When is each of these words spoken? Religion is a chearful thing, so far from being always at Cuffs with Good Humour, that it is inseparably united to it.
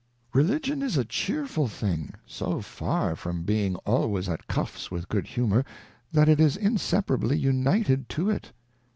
Religion 0.33 0.81
is 0.81 0.97
a 0.97 1.05
chearful 1.05 1.67
thing, 1.67 2.15
so 2.25 2.59
far 2.59 3.15
from 3.15 3.43
being 3.43 3.75
always 3.85 4.27
at 4.27 4.47
Cuffs 4.47 4.89
with 4.89 5.07
Good 5.09 5.27
Humour, 5.27 5.63
that 6.11 6.27
it 6.27 6.39
is 6.39 6.57
inseparably 6.57 7.37
united 7.37 8.09
to 8.09 8.31
it. 8.31 8.51